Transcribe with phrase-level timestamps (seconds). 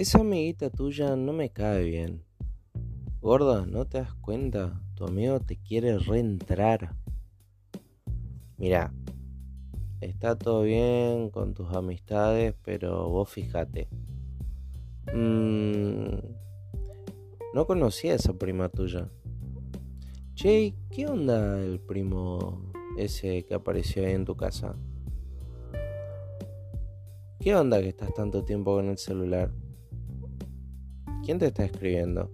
[0.00, 2.24] Esa amiguita tuya no me cae bien.
[3.20, 4.80] Gorda, ¿no te das cuenta?
[4.94, 6.96] Tu amigo te quiere reentrar.
[8.56, 8.94] Mira,
[10.00, 13.88] está todo bien con tus amistades, pero vos fíjate.
[15.12, 16.16] Mm,
[17.52, 19.10] no conocía a esa prima tuya.
[20.34, 24.76] Che, ¿qué onda el primo ese que apareció ahí en tu casa?
[27.38, 29.52] ¿Qué onda que estás tanto tiempo con el celular?
[31.24, 32.30] ¿Quién te está escribiendo?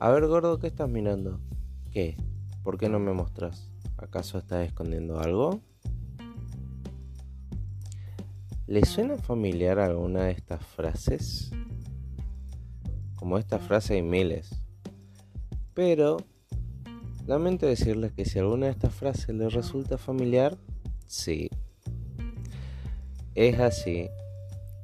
[0.00, 1.40] A ver, gordo, ¿qué estás mirando?
[1.92, 2.16] ¿Qué?
[2.64, 3.70] ¿Por qué no me mostras?
[3.96, 5.60] ¿Acaso estás escondiendo algo?
[8.66, 11.52] ¿Le suena familiar alguna de estas frases?
[13.14, 14.50] Como esta frase hay miles.
[15.74, 16.16] Pero
[17.28, 20.58] lamento decirles que si alguna de estas frases les resulta familiar,
[21.06, 21.48] sí.
[23.36, 24.08] Es así.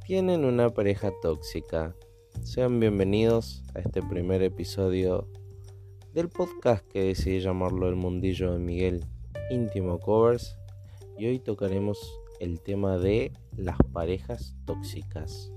[0.07, 1.95] Tienen una pareja tóxica
[2.43, 5.29] sean bienvenidos a este primer episodio
[6.13, 9.05] del podcast que decidí llamarlo El Mundillo de Miguel
[9.51, 10.59] Íntimo Covers
[11.17, 11.99] y hoy tocaremos
[12.41, 15.54] el tema de las parejas tóxicas.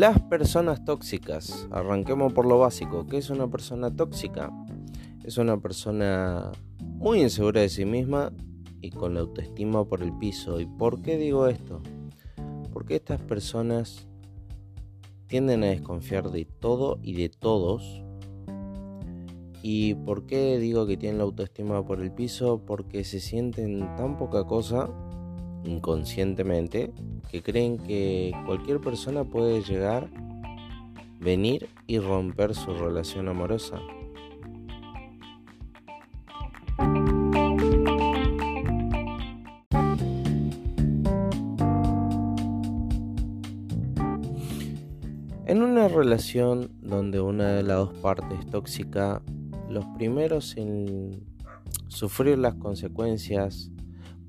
[0.00, 1.68] Las personas tóxicas.
[1.70, 3.06] Arranquemos por lo básico.
[3.06, 4.50] ¿Qué es una persona tóxica?
[5.24, 8.32] Es una persona muy insegura de sí misma
[8.80, 10.58] y con la autoestima por el piso.
[10.58, 11.82] ¿Y por qué digo esto?
[12.72, 14.08] Porque estas personas
[15.26, 18.02] tienden a desconfiar de todo y de todos.
[19.62, 22.64] ¿Y por qué digo que tienen la autoestima por el piso?
[22.64, 24.88] Porque se sienten tan poca cosa
[25.64, 26.92] inconscientemente
[27.30, 30.10] que creen que cualquier persona puede llegar,
[31.20, 33.80] venir y romper su relación amorosa.
[45.46, 49.20] En una relación donde una de las dos partes es tóxica,
[49.68, 51.24] los primeros en
[51.88, 53.70] sufrir las consecuencias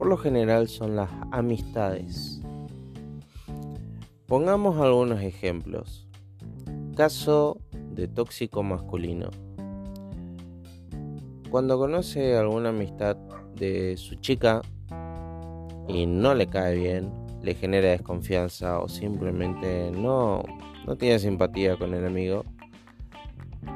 [0.01, 2.41] por lo general son las amistades.
[4.25, 6.07] Pongamos algunos ejemplos.
[6.95, 7.59] Caso
[7.91, 9.29] de tóxico masculino.
[11.51, 13.15] Cuando conoce alguna amistad
[13.55, 14.63] de su chica
[15.87, 17.13] y no le cae bien,
[17.43, 20.41] le genera desconfianza o simplemente no,
[20.87, 22.43] no tiene simpatía con el amigo,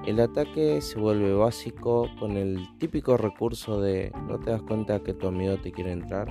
[0.05, 5.13] el ataque se vuelve básico con el típico recurso de no te das cuenta que
[5.13, 6.27] tu amigo te quiere entrar.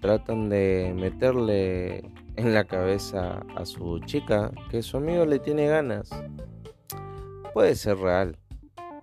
[0.00, 1.98] Tratan de meterle
[2.36, 6.08] en la cabeza a su chica que su amigo le tiene ganas.
[7.52, 8.38] Puede ser real,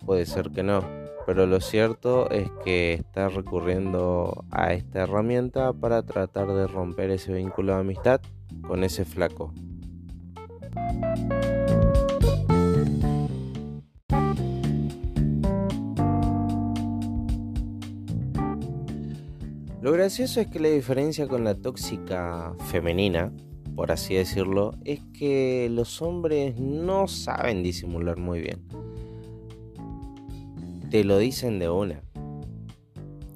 [0.05, 0.83] puede ser que no,
[1.25, 7.33] pero lo cierto es que está recurriendo a esta herramienta para tratar de romper ese
[7.33, 8.21] vínculo de amistad
[8.67, 9.53] con ese flaco.
[19.85, 23.31] Lo gracioso es que la diferencia con la tóxica femenina,
[23.75, 28.65] por así decirlo, es que los hombres no saben disimular muy bien.
[30.89, 32.01] Te lo dicen de una.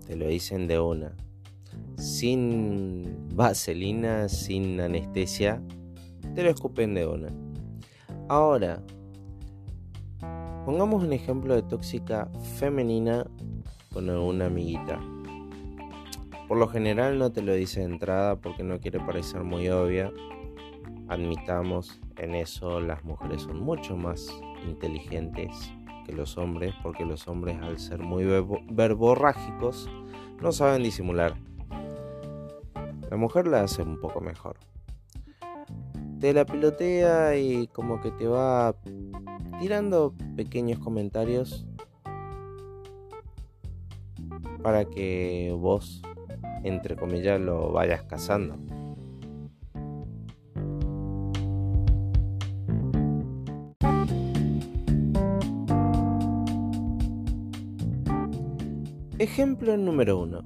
[0.07, 1.15] Te lo dicen de una.
[1.99, 5.61] Sin vaselina, sin anestesia,
[6.33, 7.27] te lo escupen de una.
[8.27, 8.81] Ahora,
[10.65, 12.27] pongamos un ejemplo de tóxica
[12.57, 13.29] femenina
[13.93, 14.99] con alguna amiguita.
[16.49, 20.11] Por lo general no te lo dice de entrada porque no quiere parecer muy obvia.
[21.07, 24.27] Admitamos, en eso las mujeres son mucho más
[24.67, 25.51] inteligentes
[26.07, 28.25] que los hombres porque los hombres al ser muy
[28.71, 29.87] verborrágicos
[30.41, 31.35] no saben disimular.
[33.11, 34.57] La mujer la hace un poco mejor.
[36.19, 38.75] Te la pilotea y como que te va
[39.59, 41.67] tirando pequeños comentarios
[44.63, 46.01] para que vos
[46.63, 48.57] entre comillas, lo vayas cazando.
[59.19, 60.41] Ejemplo número uno.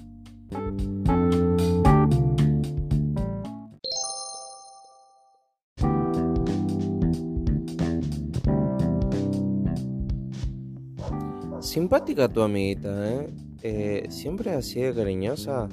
[11.61, 13.29] Simpática tu amiguita, ¿eh?
[13.63, 14.05] ¿eh?
[14.09, 15.69] siempre así de cariñosa?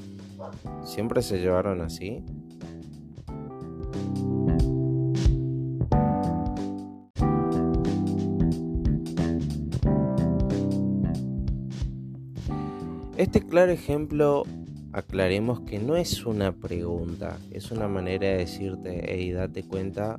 [0.84, 2.24] ¿Siempre se llevaron así?
[13.16, 14.44] Este claro ejemplo,
[14.92, 20.18] aclaremos que no es una pregunta, es una manera de decirte, hey, date cuenta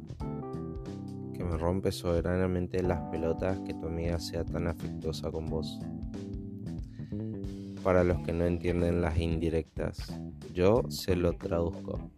[1.34, 5.80] que me rompe soberanamente las pelotas que tu amiga sea tan afectuosa con vos.
[7.84, 10.20] Para los que no entienden las indirectas,
[10.54, 12.12] yo se lo traduzco.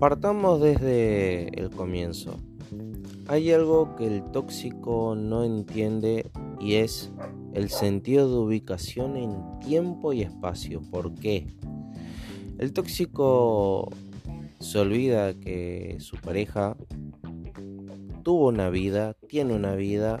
[0.00, 2.36] Partamos desde el comienzo.
[3.28, 7.12] Hay algo que el tóxico no entiende y es
[7.52, 10.80] el sentido de ubicación en tiempo y espacio.
[10.90, 11.46] ¿Por qué?
[12.60, 13.88] El tóxico
[14.58, 16.76] se olvida que su pareja
[18.22, 20.18] tuvo una vida, tiene una vida,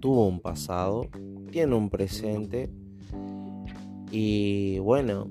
[0.00, 1.06] tuvo un pasado,
[1.52, 2.72] tiene un presente
[4.10, 5.28] y bueno,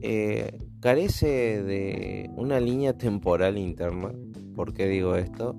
[0.00, 4.14] eh, carece de una línea temporal interna.
[4.54, 5.54] ¿Por qué digo esto?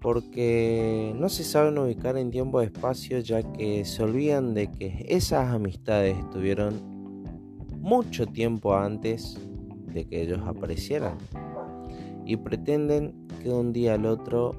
[0.00, 5.06] Porque no se saben ubicar en tiempo y espacio ya que se olvidan de que
[5.08, 6.91] esas amistades estuvieron
[7.82, 9.36] mucho tiempo antes
[9.92, 11.18] de que ellos aparecieran.
[12.24, 14.58] Y pretenden que de un día al otro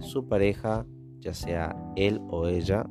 [0.00, 0.86] su pareja,
[1.20, 2.86] ya sea él o ella,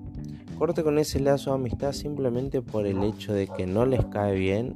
[0.57, 4.35] corte con ese lazo de amistad simplemente por el hecho de que no les cae
[4.35, 4.75] bien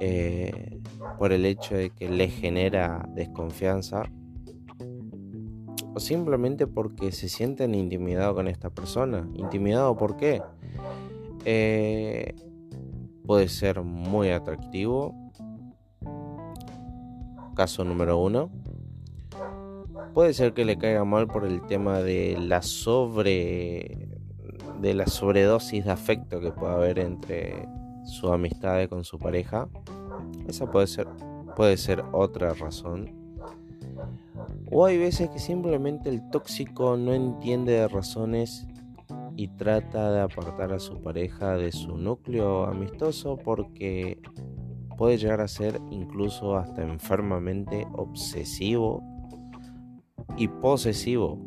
[0.00, 0.78] eh,
[1.18, 4.04] por el hecho de que le genera desconfianza
[5.94, 9.28] o simplemente porque se sienten intimidados con esta persona.
[9.34, 10.42] ¿Intimidado por qué?
[11.44, 12.34] Eh,
[13.28, 15.14] puede ser muy atractivo.
[17.54, 18.48] Caso número uno.
[20.14, 24.08] Puede ser que le caiga mal por el tema de la sobre
[24.80, 27.68] de la sobredosis de afecto que puede haber entre
[28.06, 29.68] su amistad con su pareja.
[30.46, 31.06] Esa puede ser,
[31.54, 33.12] puede ser otra razón.
[34.70, 38.66] O hay veces que simplemente el tóxico no entiende de razones
[39.38, 44.20] y trata de apartar a su pareja de su núcleo amistoso porque
[44.96, 49.00] puede llegar a ser incluso hasta enfermamente obsesivo
[50.36, 51.38] y posesivo.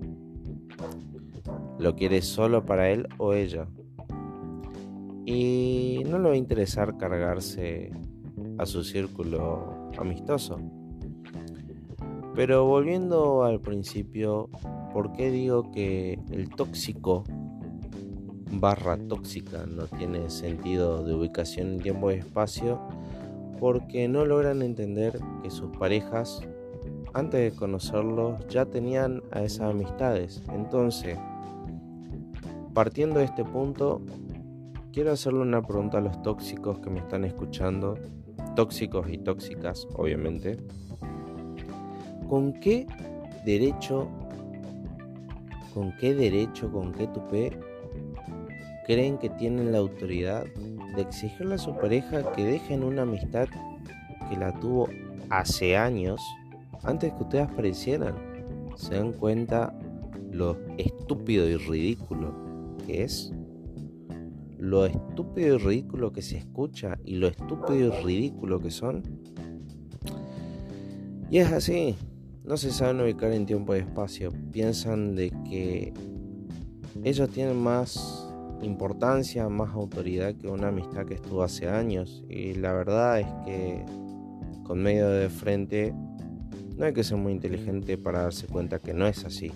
[1.80, 3.68] Lo quiere solo para él o ella
[5.26, 7.92] y no le va a interesar cargarse
[8.58, 10.58] a su círculo amistoso.
[12.36, 14.50] Pero volviendo al principio,
[14.94, 17.26] ¿por qué digo que el tóxico
[18.52, 22.80] barra tóxica no tiene sentido de ubicación en tiempo y espacio?
[23.60, 26.42] Porque no logran entender que sus parejas,
[27.14, 30.42] antes de conocerlos, ya tenían a esas amistades.
[30.54, 31.18] Entonces,
[32.74, 34.02] partiendo de este punto,
[34.92, 37.96] quiero hacerle una pregunta a los tóxicos que me están escuchando,
[38.56, 40.58] tóxicos y tóxicas, obviamente.
[42.28, 42.88] ¿Con qué
[43.46, 44.08] derecho,
[45.74, 47.71] con qué derecho, con qué tupé
[48.92, 50.46] creen que tienen la autoridad
[50.96, 53.48] de exigirle a su pareja que dejen una amistad
[54.30, 54.90] que la tuvo
[55.30, 56.22] hace años
[56.84, 58.16] antes que ustedes aparecieran?
[58.76, 59.74] ¿Se dan cuenta
[60.30, 63.32] lo estúpido y ridículo que es?
[64.58, 69.02] lo estúpido y ridículo que se escucha y lo estúpido y ridículo que son.
[71.32, 71.96] Y es así,
[72.44, 75.94] no se saben ubicar en tiempo y espacio, piensan de que
[77.04, 78.21] ellos tienen más
[78.62, 83.86] importancia, más autoridad que una amistad que estuvo hace años y la verdad es que
[84.64, 85.94] con medio de frente
[86.78, 89.52] no hay que ser muy inteligente para darse cuenta que no es así.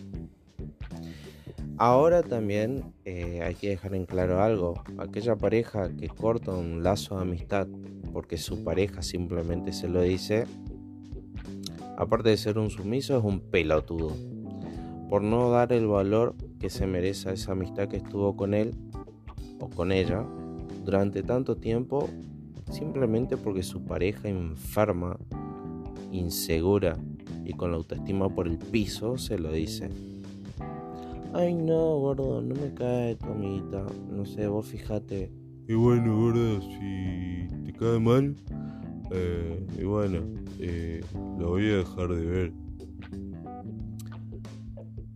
[1.77, 4.75] Ahora también eh, hay que dejar en claro algo.
[4.97, 7.67] Aquella pareja que corta un lazo de amistad
[8.13, 10.45] porque su pareja simplemente se lo dice,
[11.97, 14.13] aparte de ser un sumiso, es un pelotudo.
[15.09, 18.73] Por no dar el valor que se merece a esa amistad que estuvo con él
[19.59, 20.25] o con ella
[20.83, 22.09] durante tanto tiempo,
[22.71, 25.17] simplemente porque su pareja enferma,
[26.11, 26.97] insegura
[27.43, 29.89] y con la autoestima por el piso se lo dice.
[31.33, 33.85] Ay, no, gordo, no me cae tu amiguita.
[34.09, 35.31] No sé, vos fíjate.
[35.67, 38.35] Y bueno, gordo, si te cae mal,
[39.11, 40.19] eh, y bueno,
[40.59, 41.01] eh,
[41.37, 42.64] lo voy a dejar de ver.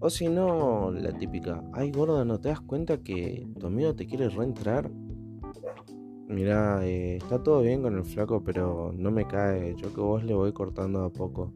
[0.01, 4.07] O si no, la típica, ay gordo, ¿no te das cuenta que tu amigo te
[4.07, 4.89] quiere reentrar?
[6.27, 9.75] Mira, eh, está todo bien con el flaco, pero no me cae.
[9.75, 11.53] Yo que vos le voy cortando a poco.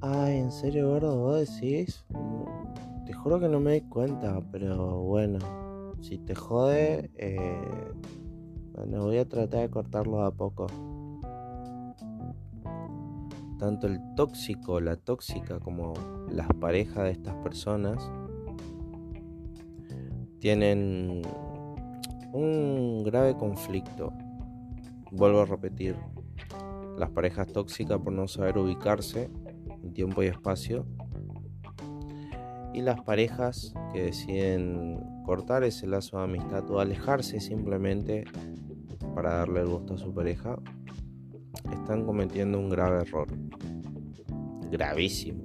[0.00, 1.16] Ay, ¿en serio, gordo?
[1.16, 2.04] ¿Vos decís?
[3.06, 5.38] Te juro que no me di cuenta, pero bueno,
[6.00, 7.94] si te jode, eh,
[8.74, 10.66] Bueno, voy a tratar de cortarlo a poco.
[13.64, 15.94] Tanto el tóxico, la tóxica, como
[16.30, 17.96] las parejas de estas personas
[20.38, 21.22] tienen
[22.34, 24.12] un grave conflicto.
[25.10, 25.96] Vuelvo a repetir,
[26.98, 29.30] las parejas tóxicas por no saber ubicarse
[29.82, 30.84] en tiempo y espacio
[32.74, 38.26] y las parejas que deciden cortar ese lazo de amistad o alejarse simplemente
[39.14, 40.58] para darle el gusto a su pareja,
[41.74, 43.28] están cometiendo un grave error.
[44.70, 45.44] Gravísimo.